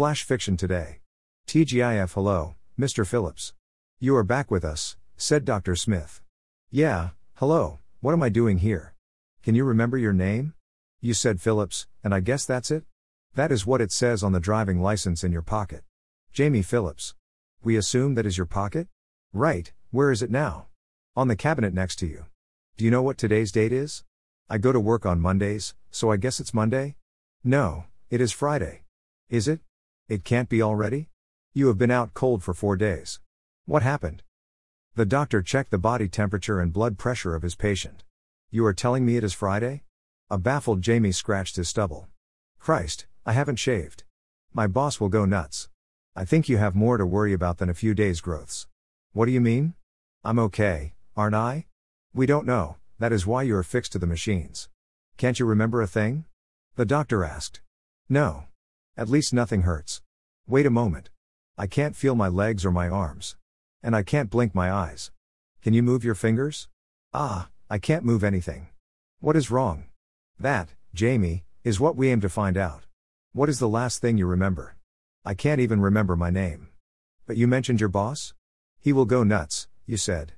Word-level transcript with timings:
Flash 0.00 0.24
fiction 0.24 0.56
today. 0.56 1.00
TGIF 1.46 2.14
hello, 2.14 2.54
Mr. 2.80 3.06
Phillips. 3.06 3.52
You 3.98 4.16
are 4.16 4.24
back 4.24 4.50
with 4.50 4.64
us, 4.64 4.96
said 5.18 5.44
Dr. 5.44 5.76
Smith. 5.76 6.22
Yeah, 6.70 7.10
hello, 7.34 7.80
what 8.00 8.14
am 8.14 8.22
I 8.22 8.30
doing 8.30 8.60
here? 8.60 8.94
Can 9.42 9.54
you 9.54 9.62
remember 9.62 9.98
your 9.98 10.14
name? 10.14 10.54
You 11.02 11.12
said 11.12 11.42
Phillips, 11.42 11.86
and 12.02 12.14
I 12.14 12.20
guess 12.20 12.46
that's 12.46 12.70
it? 12.70 12.84
That 13.34 13.52
is 13.52 13.66
what 13.66 13.82
it 13.82 13.92
says 13.92 14.22
on 14.22 14.32
the 14.32 14.40
driving 14.40 14.80
license 14.80 15.22
in 15.22 15.32
your 15.32 15.42
pocket. 15.42 15.84
Jamie 16.32 16.62
Phillips. 16.62 17.14
We 17.62 17.76
assume 17.76 18.14
that 18.14 18.24
is 18.24 18.38
your 18.38 18.46
pocket? 18.46 18.88
Right, 19.34 19.70
where 19.90 20.10
is 20.10 20.22
it 20.22 20.30
now? 20.30 20.68
On 21.14 21.28
the 21.28 21.36
cabinet 21.36 21.74
next 21.74 21.96
to 21.96 22.06
you. 22.06 22.24
Do 22.78 22.86
you 22.86 22.90
know 22.90 23.02
what 23.02 23.18
today's 23.18 23.52
date 23.52 23.70
is? 23.70 24.02
I 24.48 24.56
go 24.56 24.72
to 24.72 24.80
work 24.80 25.04
on 25.04 25.20
Mondays, 25.20 25.74
so 25.90 26.10
I 26.10 26.16
guess 26.16 26.40
it's 26.40 26.54
Monday? 26.54 26.96
No, 27.44 27.84
it 28.08 28.22
is 28.22 28.32
Friday. 28.32 28.84
Is 29.28 29.46
it? 29.46 29.60
It 30.10 30.24
can't 30.24 30.48
be 30.48 30.60
already? 30.60 31.08
You 31.54 31.68
have 31.68 31.78
been 31.78 31.92
out 31.92 32.14
cold 32.14 32.42
for 32.42 32.52
four 32.52 32.74
days. 32.76 33.20
What 33.66 33.84
happened? 33.84 34.24
The 34.96 35.06
doctor 35.06 35.40
checked 35.40 35.70
the 35.70 35.78
body 35.78 36.08
temperature 36.08 36.58
and 36.58 36.72
blood 36.72 36.98
pressure 36.98 37.36
of 37.36 37.42
his 37.42 37.54
patient. 37.54 38.02
You 38.50 38.66
are 38.66 38.74
telling 38.74 39.06
me 39.06 39.16
it 39.16 39.22
is 39.22 39.34
Friday? 39.34 39.84
A 40.28 40.36
baffled 40.36 40.82
Jamie 40.82 41.12
scratched 41.12 41.54
his 41.54 41.68
stubble. 41.68 42.08
Christ, 42.58 43.06
I 43.24 43.34
haven't 43.34 43.60
shaved. 43.60 44.02
My 44.52 44.66
boss 44.66 44.98
will 44.98 45.10
go 45.10 45.24
nuts. 45.24 45.68
I 46.16 46.24
think 46.24 46.48
you 46.48 46.56
have 46.56 46.74
more 46.74 46.96
to 46.96 47.06
worry 47.06 47.32
about 47.32 47.58
than 47.58 47.70
a 47.70 47.80
few 47.82 47.94
days' 47.94 48.20
growths. 48.20 48.66
What 49.12 49.26
do 49.26 49.30
you 49.30 49.40
mean? 49.40 49.74
I'm 50.24 50.40
okay, 50.40 50.94
aren't 51.16 51.36
I? 51.36 51.66
We 52.12 52.26
don't 52.26 52.46
know, 52.46 52.78
that 52.98 53.12
is 53.12 53.28
why 53.28 53.44
you 53.44 53.54
are 53.54 53.62
fixed 53.62 53.92
to 53.92 54.00
the 54.00 54.08
machines. 54.08 54.68
Can't 55.18 55.38
you 55.38 55.46
remember 55.46 55.80
a 55.80 55.86
thing? 55.86 56.24
The 56.74 56.84
doctor 56.84 57.22
asked. 57.22 57.60
No. 58.08 58.46
At 58.96 59.08
least 59.08 59.32
nothing 59.32 59.62
hurts. 59.62 60.02
Wait 60.50 60.66
a 60.66 60.70
moment. 60.70 61.10
I 61.56 61.68
can't 61.68 61.94
feel 61.94 62.16
my 62.16 62.26
legs 62.26 62.66
or 62.66 62.72
my 62.72 62.88
arms. 62.88 63.36
And 63.84 63.94
I 63.94 64.02
can't 64.02 64.28
blink 64.28 64.52
my 64.52 64.72
eyes. 64.72 65.12
Can 65.62 65.74
you 65.74 65.80
move 65.80 66.02
your 66.02 66.16
fingers? 66.16 66.66
Ah, 67.14 67.50
I 67.70 67.78
can't 67.78 68.04
move 68.04 68.24
anything. 68.24 68.66
What 69.20 69.36
is 69.36 69.52
wrong? 69.52 69.84
That, 70.40 70.70
Jamie, 70.92 71.44
is 71.62 71.78
what 71.78 71.94
we 71.94 72.10
aim 72.10 72.20
to 72.22 72.28
find 72.28 72.56
out. 72.56 72.86
What 73.32 73.48
is 73.48 73.60
the 73.60 73.68
last 73.68 74.00
thing 74.00 74.18
you 74.18 74.26
remember? 74.26 74.74
I 75.24 75.34
can't 75.34 75.60
even 75.60 75.80
remember 75.80 76.16
my 76.16 76.30
name. 76.30 76.70
But 77.28 77.36
you 77.36 77.46
mentioned 77.46 77.78
your 77.78 77.88
boss? 77.88 78.34
He 78.80 78.92
will 78.92 79.04
go 79.04 79.22
nuts, 79.22 79.68
you 79.86 79.96
said. 79.96 80.32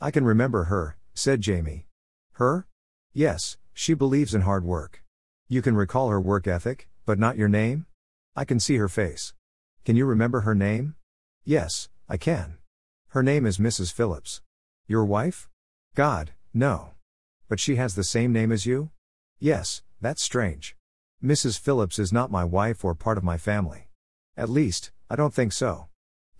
I 0.00 0.12
can 0.12 0.24
remember 0.24 0.64
her, 0.64 0.96
said 1.12 1.40
Jamie. 1.40 1.86
Her? 2.34 2.68
Yes, 3.12 3.56
she 3.74 3.94
believes 3.94 4.32
in 4.32 4.42
hard 4.42 4.64
work. 4.64 5.02
You 5.48 5.60
can 5.60 5.74
recall 5.74 6.08
her 6.10 6.20
work 6.20 6.46
ethic, 6.46 6.88
but 7.04 7.18
not 7.18 7.36
your 7.36 7.48
name? 7.48 7.86
I 8.36 8.44
can 8.44 8.60
see 8.60 8.76
her 8.76 8.88
face. 8.88 9.32
Can 9.86 9.94
you 9.94 10.04
remember 10.04 10.40
her 10.40 10.56
name? 10.56 10.96
Yes, 11.44 11.88
I 12.08 12.16
can. 12.16 12.58
Her 13.10 13.22
name 13.22 13.46
is 13.46 13.58
Mrs. 13.58 13.92
Phillips. 13.92 14.42
Your 14.88 15.04
wife? 15.04 15.48
God, 15.94 16.32
no. 16.52 16.94
But 17.48 17.60
she 17.60 17.76
has 17.76 17.94
the 17.94 18.02
same 18.02 18.32
name 18.32 18.50
as 18.50 18.66
you? 18.66 18.90
Yes, 19.38 19.82
that's 20.00 20.24
strange. 20.24 20.74
Mrs. 21.22 21.56
Phillips 21.56 22.00
is 22.00 22.12
not 22.12 22.32
my 22.32 22.42
wife 22.42 22.84
or 22.84 22.96
part 22.96 23.16
of 23.16 23.22
my 23.22 23.38
family. 23.38 23.86
At 24.36 24.50
least, 24.50 24.90
I 25.08 25.14
don't 25.14 25.32
think 25.32 25.52
so. 25.52 25.86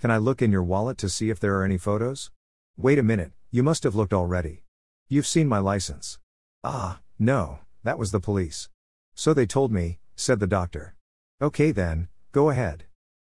Can 0.00 0.10
I 0.10 0.16
look 0.16 0.42
in 0.42 0.50
your 0.50 0.64
wallet 0.64 0.98
to 0.98 1.08
see 1.08 1.30
if 1.30 1.38
there 1.38 1.56
are 1.56 1.64
any 1.64 1.78
photos? 1.78 2.32
Wait 2.76 2.98
a 2.98 3.04
minute, 3.04 3.30
you 3.52 3.62
must 3.62 3.84
have 3.84 3.94
looked 3.94 4.12
already. 4.12 4.64
You've 5.08 5.24
seen 5.24 5.46
my 5.46 5.58
license. 5.60 6.18
Ah, 6.64 6.98
no, 7.16 7.60
that 7.84 7.96
was 7.96 8.10
the 8.10 8.18
police. 8.18 8.70
So 9.14 9.32
they 9.32 9.46
told 9.46 9.70
me, 9.70 10.00
said 10.16 10.40
the 10.40 10.48
doctor. 10.48 10.96
Okay 11.40 11.70
then, 11.70 12.08
go 12.32 12.50
ahead. 12.50 12.85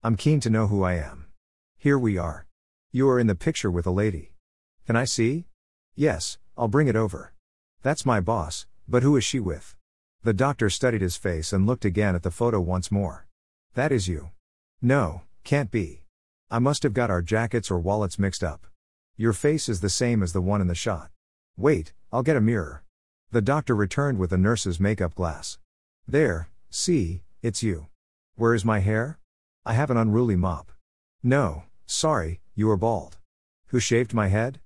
I'm 0.05 0.17
keen 0.17 0.41
to 0.41 0.49
know 0.49 0.67
who 0.67 0.83
I 0.83 0.95
am. 0.95 1.27
Here 1.77 1.97
we 1.97 2.17
are. 2.17 2.45
You 2.91 3.07
are 3.07 3.17
in 3.17 3.27
the 3.27 3.35
picture 3.35 3.71
with 3.71 3.87
a 3.87 3.91
lady. 3.91 4.33
Can 4.85 4.97
I 4.97 5.05
see? 5.05 5.45
Yes, 5.95 6.37
I'll 6.57 6.67
bring 6.67 6.89
it 6.89 6.95
over. 6.97 7.31
That's 7.83 8.05
my 8.05 8.19
boss, 8.19 8.65
but 8.85 9.01
who 9.01 9.15
is 9.15 9.23
she 9.23 9.39
with? 9.39 9.77
The 10.21 10.33
doctor 10.33 10.69
studied 10.69 10.99
his 10.99 11.15
face 11.15 11.53
and 11.53 11.65
looked 11.65 11.85
again 11.85 12.15
at 12.15 12.23
the 12.23 12.31
photo 12.31 12.59
once 12.59 12.91
more. 12.91 13.27
That 13.75 13.93
is 13.93 14.09
you. 14.09 14.31
No, 14.81 15.21
can't 15.45 15.71
be. 15.71 16.03
I 16.51 16.59
must 16.59 16.83
have 16.83 16.93
got 16.93 17.09
our 17.09 17.21
jackets 17.21 17.71
or 17.71 17.79
wallets 17.79 18.19
mixed 18.19 18.43
up. 18.43 18.67
Your 19.15 19.31
face 19.31 19.69
is 19.69 19.79
the 19.79 19.89
same 19.89 20.21
as 20.21 20.33
the 20.33 20.41
one 20.41 20.59
in 20.59 20.67
the 20.67 20.75
shot. 20.75 21.11
Wait, 21.55 21.93
I'll 22.11 22.23
get 22.23 22.35
a 22.35 22.41
mirror. 22.41 22.83
The 23.31 23.41
doctor 23.41 23.73
returned 23.73 24.19
with 24.19 24.33
a 24.33 24.37
nurse's 24.37 24.81
makeup 24.81 25.15
glass. 25.15 25.59
There, 26.05 26.49
see, 26.69 27.23
it's 27.41 27.63
you. 27.63 27.87
Where 28.35 28.53
is 28.53 28.65
my 28.65 28.79
hair? 28.79 29.17
I 29.65 29.73
have 29.73 29.89
an 29.89 29.95
unruly 29.95 30.35
mop. 30.35 30.73
No, 31.23 31.63
sorry, 31.85 32.41
you 32.53 32.69
are 32.69 32.75
bald. 32.75 33.17
Who 33.67 33.79
shaved 33.79 34.13
my 34.13 34.27
head? 34.27 34.59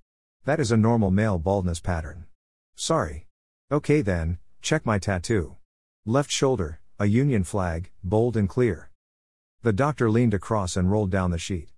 That 0.44 0.58
is 0.58 0.72
a 0.72 0.76
normal 0.76 1.12
male 1.12 1.38
baldness 1.38 1.78
pattern. 1.78 2.26
Sorry. 2.74 3.28
Okay 3.70 4.00
then, 4.00 4.38
check 4.60 4.84
my 4.84 4.98
tattoo. 4.98 5.56
Left 6.04 6.32
shoulder, 6.32 6.80
a 6.98 7.06
Union 7.06 7.44
flag, 7.44 7.92
bold 8.02 8.36
and 8.36 8.48
clear. 8.48 8.90
The 9.62 9.72
doctor 9.72 10.10
leaned 10.10 10.34
across 10.34 10.76
and 10.76 10.90
rolled 10.90 11.12
down 11.12 11.30
the 11.30 11.38
sheet. 11.38 11.68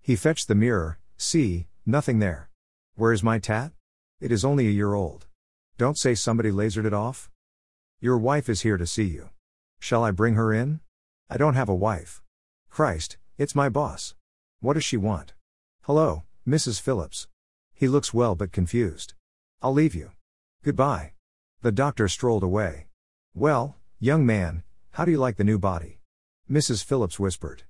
He 0.00 0.16
fetched 0.16 0.48
the 0.48 0.54
mirror, 0.54 0.98
see, 1.18 1.66
nothing 1.84 2.18
there. 2.18 2.48
Where 2.94 3.12
is 3.12 3.22
my 3.22 3.38
tat? 3.38 3.72
It 4.22 4.32
is 4.32 4.42
only 4.42 4.66
a 4.66 4.70
year 4.70 4.94
old. 4.94 5.26
Don't 5.76 5.98
say 5.98 6.14
somebody 6.14 6.50
lasered 6.50 6.86
it 6.86 6.94
off? 6.94 7.30
Your 8.00 8.16
wife 8.16 8.48
is 8.48 8.62
here 8.62 8.78
to 8.78 8.86
see 8.86 9.04
you. 9.04 9.28
Shall 9.80 10.02
I 10.02 10.12
bring 10.12 10.34
her 10.34 10.50
in? 10.50 10.80
I 11.28 11.36
don't 11.36 11.54
have 11.54 11.68
a 11.68 11.74
wife. 11.74 12.22
Christ, 12.70 13.18
it's 13.36 13.56
my 13.56 13.68
boss. 13.68 14.14
What 14.60 14.74
does 14.74 14.84
she 14.84 14.96
want? 14.96 15.34
Hello, 15.82 16.22
Mrs. 16.46 16.80
Phillips. 16.80 17.26
He 17.74 17.88
looks 17.88 18.14
well 18.14 18.36
but 18.36 18.52
confused. 18.52 19.14
I'll 19.60 19.72
leave 19.72 19.94
you. 19.94 20.12
Goodbye. 20.64 21.14
The 21.62 21.72
doctor 21.72 22.06
strolled 22.08 22.44
away. 22.44 22.86
Well, 23.34 23.76
young 23.98 24.24
man, 24.24 24.62
how 24.92 25.04
do 25.04 25.10
you 25.10 25.18
like 25.18 25.36
the 25.36 25.44
new 25.44 25.58
body? 25.58 25.98
Mrs. 26.50 26.84
Phillips 26.84 27.18
whispered. 27.18 27.64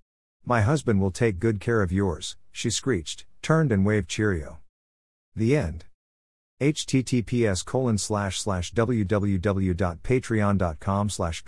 My 0.45 0.61
husband 0.61 1.01
will 1.01 1.11
take 1.11 1.39
good 1.39 1.61
care 1.61 1.81
of 1.83 1.93
yours, 1.93 2.37
she 2.53 2.69
screeched, 2.71 3.25
turned 3.43 3.73
and 3.73 3.87
waved 3.87 4.09
cheerio. 4.09 4.59
The 5.35 5.57
end. 5.57 5.87
https 6.61 7.65
colon 7.65 7.99
slash 7.99 8.41
slash 8.41 8.73
www.patreon.com 8.73 11.11
slash 11.11 11.45